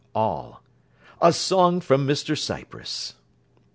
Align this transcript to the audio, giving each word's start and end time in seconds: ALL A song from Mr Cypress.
ALL 0.15 0.63
A 1.21 1.31
song 1.31 1.79
from 1.79 2.07
Mr 2.07 2.35
Cypress. 2.35 3.13